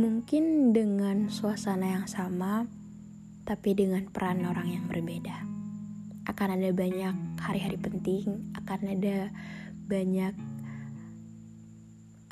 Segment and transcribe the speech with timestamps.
[0.00, 2.64] Mungkin dengan suasana yang sama,
[3.44, 5.44] tapi dengan peran orang yang berbeda.
[6.24, 9.28] Akan ada banyak hari-hari penting, akan ada
[9.84, 10.32] banyak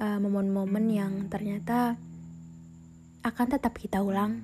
[0.01, 2.01] uh, momen-momen yang ternyata
[3.21, 4.41] akan tetap kita ulang,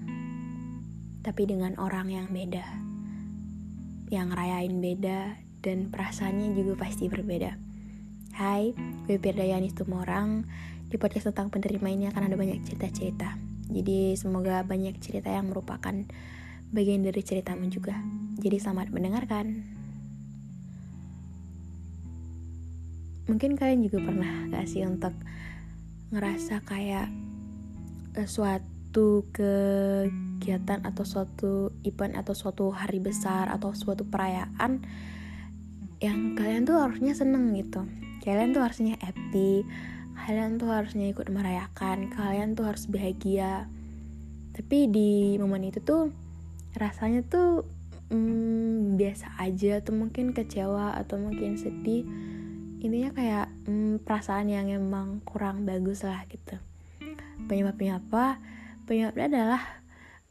[1.25, 2.69] tapi dengan orang yang beda,
[4.13, 7.57] yang rayain beda, dan perasaannya juga pasti berbeda.
[8.37, 8.77] Hai,
[9.09, 10.45] gue Pirdayani Tumorang.
[10.95, 13.35] Di podcast tentang penerima ini akan ada banyak cerita-cerita.
[13.67, 15.91] Jadi semoga banyak cerita yang merupakan
[16.71, 17.99] bagian dari ceritamu juga.
[18.39, 19.67] Jadi selamat mendengarkan.
[23.27, 25.11] Mungkin kalian juga pernah gak sih untuk
[26.15, 27.11] ngerasa kayak
[28.15, 34.79] uh, suatu kegiatan atau suatu event atau suatu hari besar atau suatu perayaan
[35.99, 37.83] yang kalian tuh harusnya seneng gitu.
[38.23, 39.67] Kalian tuh harusnya happy,
[40.15, 43.67] kalian tuh harusnya ikut merayakan kalian tuh harus bahagia.
[44.55, 46.15] Tapi di momen itu tuh
[46.79, 47.67] rasanya tuh
[48.11, 52.07] hmm, biasa aja atau mungkin kecewa atau mungkin sedih.
[52.79, 56.57] Intinya kayak hmm, perasaan yang emang kurang bagus lah gitu.
[57.51, 58.39] Penyebabnya apa?
[58.87, 59.63] Penyebabnya adalah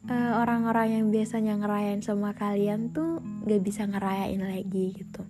[0.07, 5.27] eh, orang-orang yang biasanya ngerayain sama kalian tuh gak bisa ngerayain lagi gitu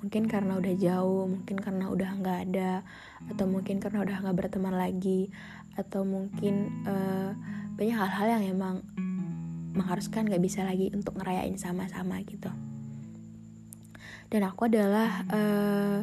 [0.00, 2.80] mungkin karena udah jauh mungkin karena udah nggak ada
[3.28, 5.28] atau mungkin karena udah nggak berteman lagi
[5.76, 7.36] atau mungkin uh,
[7.76, 8.76] banyak hal-hal yang emang
[9.76, 12.50] mengharuskan nggak bisa lagi untuk ngerayain sama-sama gitu.
[14.30, 16.02] Dan aku adalah uh,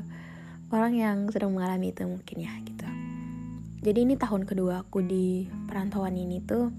[0.71, 2.87] orang yang sedang mengalami itu mungkin ya gitu.
[3.81, 6.69] Jadi ini tahun kedua aku di perantauan ini tuh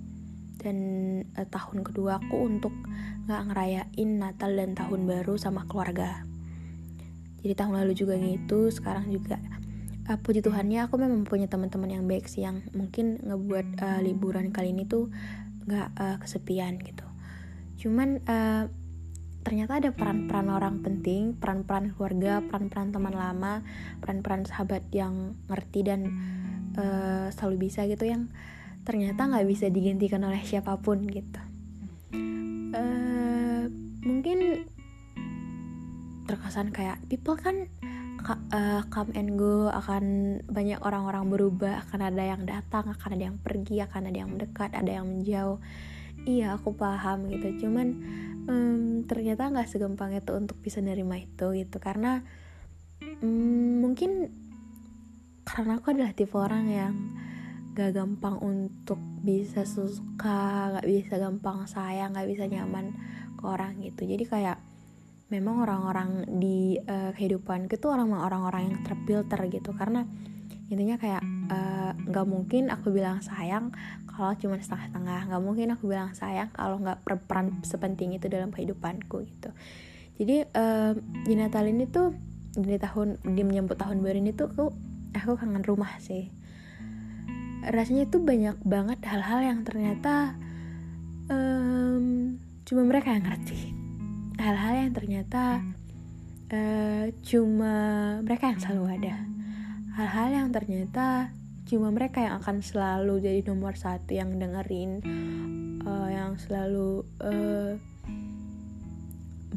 [0.61, 0.77] dan
[1.35, 2.75] uh, tahun kedua aku untuk
[3.27, 6.28] nggak ngerayain Natal dan tahun baru sama keluarga
[7.43, 9.39] jadi tahun lalu juga gitu sekarang juga
[10.09, 14.51] uh, puji Tuhannya aku memang punya teman-teman yang baik sih yang mungkin ngebuat uh, liburan
[14.51, 15.13] kali ini tuh
[15.69, 17.05] nggak uh, kesepian gitu.
[17.85, 18.67] Cuman uh,
[19.49, 23.65] ternyata ada peran-peran orang penting peran-peran keluarga peran-peran teman lama
[24.05, 26.01] peran-peran sahabat yang ngerti dan
[26.77, 28.29] uh, selalu bisa gitu yang
[28.85, 31.41] ternyata nggak bisa digantikan oleh siapa pun gitu
[36.39, 37.67] terkesan kayak people kan
[38.55, 43.39] uh, come and go akan banyak orang-orang berubah akan ada yang datang akan ada yang
[43.43, 45.59] pergi akan ada yang mendekat ada yang menjauh.
[46.23, 47.67] Iya aku paham gitu.
[47.67, 47.87] Cuman
[48.47, 51.77] um, ternyata nggak segampang itu untuk bisa nerima itu gitu.
[51.83, 52.23] Karena
[53.23, 54.31] um, mungkin
[55.43, 56.95] karena aku adalah tipe orang yang
[57.73, 62.93] gak gampang untuk bisa suka gak bisa gampang sayang gak bisa nyaman
[63.39, 64.05] ke orang gitu.
[64.05, 64.68] Jadi kayak
[65.29, 69.77] memang orang-orang di uh, kehidupan itu orang-orang yang terfilter gitu.
[69.77, 70.05] Karena
[70.69, 73.73] intinya kayak eh, nggak uh, mungkin aku bilang sayang
[74.05, 75.33] kalau cuma setengah-setengah.
[75.33, 79.53] Nggak mungkin aku bilang sayang kalau nggak berperan sepenting itu dalam kehidupanku gitu.
[80.19, 80.93] Jadi uh,
[81.25, 82.13] di Natal ini tuh
[82.53, 84.65] di tahun di menyambut tahun baru ini tuh aku
[85.13, 86.33] aku kangen rumah sih.
[87.69, 90.37] Rasanya tuh banyak banget hal-hal yang ternyata
[91.29, 93.78] um, cuma mereka yang ngerti
[94.39, 95.67] hal-hal yang ternyata
[96.55, 97.75] uh, cuma
[98.23, 99.15] mereka yang selalu ada.
[99.99, 101.35] Hal-hal yang ternyata
[101.67, 105.03] cuma mereka yang akan selalu jadi nomor satu yang dengerin
[105.85, 107.75] uh, yang selalu uh,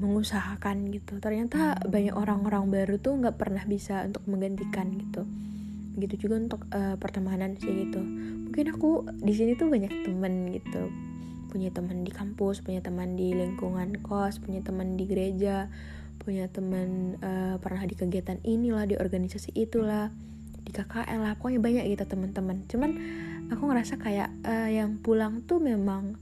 [0.01, 1.21] mengusahakan gitu.
[1.21, 5.23] Ternyata banyak orang-orang baru tuh nggak pernah bisa untuk menggantikan gitu.
[5.93, 8.01] Begitu juga untuk uh, pertemanan sih gitu.
[8.49, 11.10] Mungkin aku di sini tuh banyak temen gitu
[11.51, 15.67] punya teman di kampus punya teman di lingkungan kos punya teman di gereja
[16.21, 20.13] punya teman uh, pernah di kegiatan inilah di organisasi itulah
[20.61, 22.63] di KKL lah pokoknya banyak gitu teman-teman.
[22.69, 22.91] Cuman
[23.49, 26.15] aku ngerasa kayak uh, yang pulang tuh memang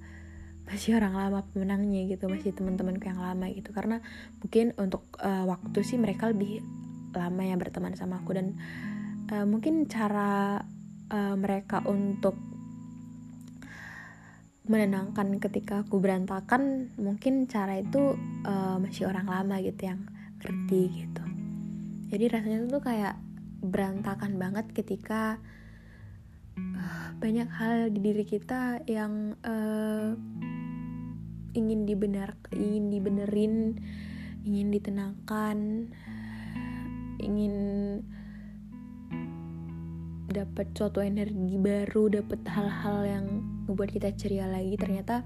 [0.69, 3.75] masih orang lama pemenangnya gitu masih teman-temanku yang lama gitu.
[3.75, 3.99] Karena
[4.39, 6.63] mungkin untuk uh, waktu sih mereka lebih
[7.11, 8.55] lama ya berteman sama aku dan
[9.33, 10.61] uh, mungkin cara
[11.11, 12.37] uh, mereka untuk
[14.69, 18.13] menenangkan ketika aku berantakan mungkin cara itu
[18.45, 20.05] uh, masih orang lama gitu yang
[20.37, 21.23] ngerti gitu.
[22.13, 23.17] Jadi rasanya tuh kayak
[23.65, 25.41] berantakan banget ketika
[26.53, 30.13] uh, banyak hal di diri kita yang uh,
[31.57, 33.53] ingin dibenar ingin dibenerin
[34.45, 35.89] ingin ditenangkan
[37.19, 37.55] ingin
[40.29, 43.25] dapat suatu energi baru dapat hal-hal yang
[43.69, 45.21] ngebuat kita ceria lagi ternyata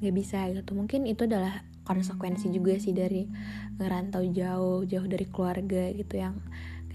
[0.00, 0.72] nggak bisa gitu.
[0.72, 3.28] Mungkin itu adalah konsekuensi juga sih dari
[3.76, 6.40] ngerantau jauh jauh dari keluarga gitu yang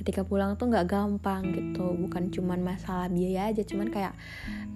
[0.01, 1.94] ketika pulang tuh nggak gampang gitu.
[1.94, 4.18] Bukan cuman masalah biaya aja cuman kayak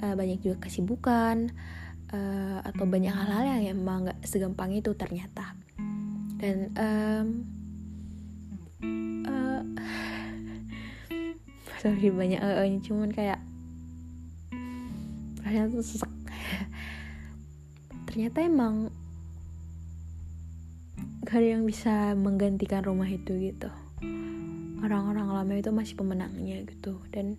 [0.05, 1.49] uh, banyak juga kesibukan
[2.13, 5.57] uh, atau banyak hal-hal yang emang nggak segampang itu ternyata.
[6.37, 7.27] Dan um,
[9.25, 9.61] uh,
[11.81, 13.41] sorry banyak uh, cuman kayak
[15.71, 16.11] tuh sesek
[18.15, 18.91] ternyata emang
[21.25, 23.67] gak ada yang bisa menggantikan rumah itu gitu.
[24.85, 27.01] Orang-orang lama itu masih pemenangnya gitu.
[27.09, 27.33] Dan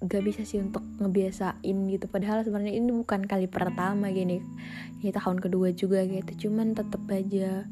[0.00, 2.06] gak bisa sih untuk ngebiasain gitu.
[2.06, 4.38] Padahal sebenarnya ini bukan kali pertama gini.
[5.02, 6.48] Ini tahun kedua juga gitu.
[6.48, 7.66] Cuman tetep aja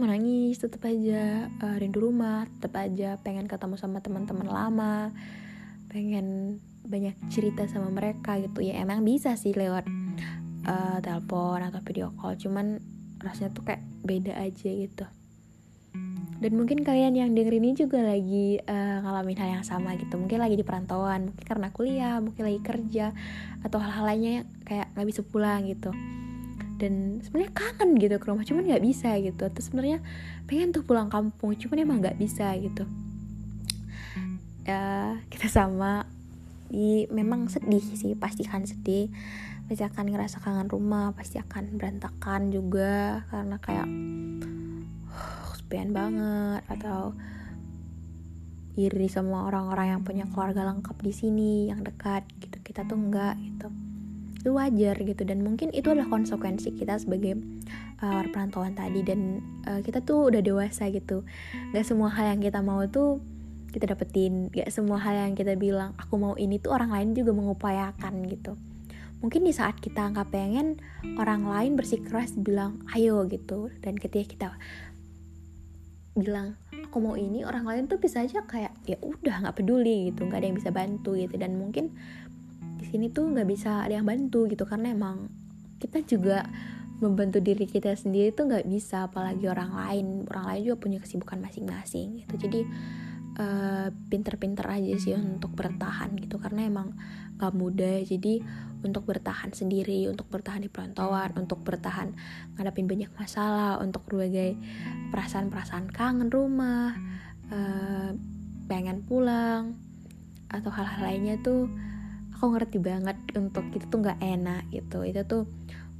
[0.00, 5.10] menangis tetap aja uh, rindu rumah tetap aja pengen ketemu sama teman-teman lama
[5.90, 6.56] pengen
[6.90, 8.66] banyak cerita sama mereka gitu.
[8.66, 9.86] Ya emang bisa sih lewat
[10.66, 12.82] uh, telepon atau video call cuman
[13.22, 15.06] rasanya tuh kayak beda aja gitu.
[16.40, 20.16] Dan mungkin kalian yang denger ini juga lagi uh, ngalamin hal yang sama gitu.
[20.16, 23.12] Mungkin lagi di perantauan mungkin karena kuliah mungkin lagi kerja
[23.60, 25.92] atau hal-hal lainnya yang kayak nggak bisa pulang gitu.
[26.80, 29.44] Dan sebenarnya kangen gitu ke rumah cuman nggak bisa gitu.
[29.52, 30.00] Terus sebenarnya
[30.48, 32.88] pengen tuh pulang kampung cuman emang nggak bisa gitu.
[34.64, 36.08] Ya kita sama
[36.70, 39.10] di memang sedih sih pasti kan sedih.
[39.66, 43.26] Pasti akan ngerasa kangen rumah pasti akan berantakan juga.
[43.26, 43.88] Karena kayak
[45.10, 47.18] uh, kesepian banget atau
[48.78, 52.62] iri sama orang-orang yang punya keluarga lengkap di sini yang dekat gitu.
[52.62, 53.68] Kita tuh enggak gitu.
[54.40, 55.22] Itu wajar gitu.
[55.26, 57.34] Dan mungkin itu adalah konsekuensi kita sebagai
[57.98, 59.02] uh, perantauan tadi.
[59.02, 61.26] Dan uh, kita tuh udah dewasa gitu.
[61.74, 63.18] Gak semua hal yang kita mau tuh
[63.70, 67.30] kita dapetin gak semua hal yang kita bilang aku mau ini tuh orang lain juga
[67.30, 68.58] mengupayakan gitu.
[69.20, 70.80] Mungkin di saat kita nggak pengen
[71.20, 73.68] orang lain bersikeras bilang ayo gitu.
[73.84, 74.48] Dan ketika kita
[76.16, 80.24] bilang aku mau ini orang lain tuh bisa aja kayak ya udah nggak peduli gitu.
[80.24, 81.36] Nggak ada yang bisa bantu gitu.
[81.36, 81.92] Dan mungkin
[82.80, 85.28] di sini tuh nggak bisa ada yang bantu gitu karena emang
[85.76, 86.48] kita juga
[87.00, 90.06] membantu diri kita sendiri tuh nggak bisa apalagi orang lain.
[90.32, 92.34] Orang lain juga punya kesibukan masing-masing gitu.
[92.40, 92.64] Jadi
[93.40, 96.92] uh, pinter-pinter aja sih untuk bertahan gitu karena emang
[97.40, 98.04] gak mudah.
[98.04, 98.44] Jadi
[98.84, 102.16] untuk bertahan sendiri untuk bertahan di perantauan untuk bertahan
[102.56, 104.56] ngadapin banyak masalah untuk berbagai
[105.12, 106.96] perasaan-perasaan kangen rumah
[107.52, 108.12] uh,
[108.68, 109.76] pengen pulang
[110.50, 111.68] atau hal-hal lainnya tuh
[112.34, 115.04] aku ngerti banget untuk itu tuh nggak enak gitu.
[115.04, 115.42] Itu tuh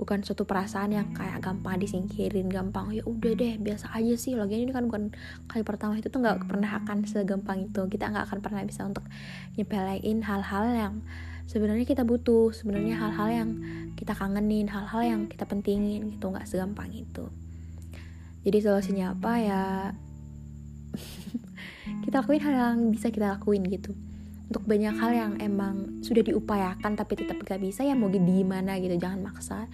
[0.01, 4.33] bukan suatu perasaan yang kayak gampang disingkirin gampang ya udah deh biasa aja sih.
[4.33, 5.13] Lagi ini kan bukan
[5.45, 7.85] kali pertama itu tuh nggak pernah akan segampang itu.
[7.85, 9.05] Kita nggak akan pernah bisa untuk
[9.61, 10.95] nyepelein hal-hal yang
[11.45, 13.51] sebenarnya kita butuh sebenarnya hal-hal yang
[13.93, 17.29] kita kangenin hal-hal yang kita pentingin gitu nggak segampang itu.
[18.41, 19.33] Jadi solusinya apa?
[19.37, 19.63] Ya
[22.09, 23.93] kita lakuin hal yang bisa kita lakuin gitu.
[24.49, 28.99] Untuk banyak hal yang emang sudah diupayakan tapi tetap gak bisa ya mau gimana gitu
[28.99, 29.71] jangan maksa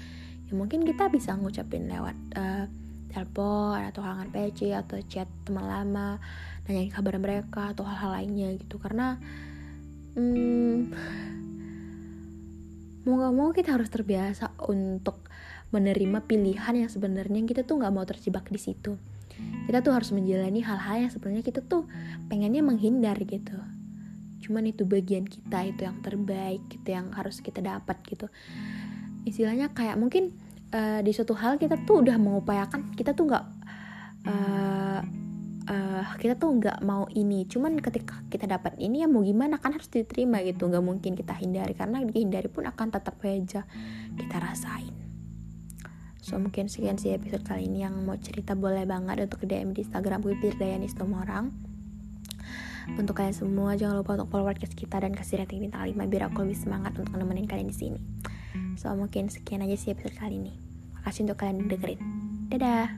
[0.47, 2.65] ya mungkin kita bisa ngucapin lewat uh,
[3.11, 6.21] telepon atau halangan PC atau chat teman lama
[6.69, 8.77] nanyain kabar mereka atau hal-hal lainnya gitu.
[8.77, 9.17] Karena
[10.19, 10.93] hmm,
[13.09, 15.25] mau gak mau kita harus terbiasa untuk
[15.75, 18.95] menerima pilihan yang sebenarnya kita tuh nggak mau terjebak di situ.
[19.67, 21.91] Kita tuh harus menjalani hal-hal yang sebenarnya kita tuh
[22.31, 23.59] pengennya menghindar gitu.
[24.47, 28.31] Cuman itu bagian kita itu yang terbaik gitu yang harus kita dapat gitu
[29.27, 30.33] istilahnya kayak mungkin
[30.71, 33.45] uh, di suatu hal kita tuh udah mengupayakan kita tuh nggak
[34.31, 35.01] uh,
[35.67, 37.45] uh, kita tuh nggak mau ini.
[37.51, 39.59] Cuman ketika kita dapat ini ya mau gimana?
[39.59, 40.71] Kan harus diterima gitu.
[40.71, 43.67] Nggak mungkin kita hindari karena dihindari pun akan tetap aja
[44.15, 44.95] kita rasain.
[46.23, 49.87] So mungkin sekian sih episode kali ini yang mau cerita boleh banget untuk DM di
[49.87, 51.77] Instagram gue Dayani Stomorang
[52.95, 56.31] untuk kalian semua jangan lupa untuk follow podcast kita dan kasih rating bintang 5 biar
[56.31, 58.01] aku lebih semangat untuk nemenin kalian di sini.
[58.77, 60.55] So mungkin sekian aja sih episode kali ini.
[61.01, 62.01] Makasih untuk kalian dengerin.
[62.53, 62.89] Dadah.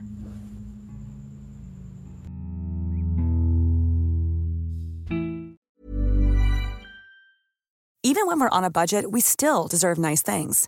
[8.09, 10.67] Even when we're on a budget, we still deserve nice things.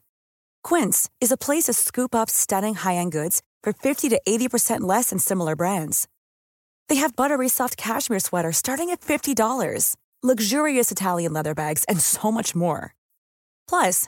[0.64, 5.10] Quince is a place to scoop up stunning high-end goods for 50 to 80% less
[5.10, 6.08] than similar brands.
[6.88, 12.32] They have buttery soft cashmere sweaters starting at $50, luxurious Italian leather bags, and so
[12.32, 12.94] much more.
[13.68, 14.08] Plus,